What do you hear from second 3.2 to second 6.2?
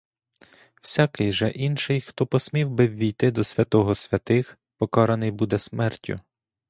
до святого святих,— покараний буде смертю.